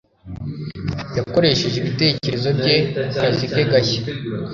Yakoresheje 1.17 1.75
ibitekerezo 1.79 2.49
bye 2.59 2.75
ku 2.93 3.03
kazi 3.19 3.45
ke 3.53 3.63
gashya. 3.71 4.01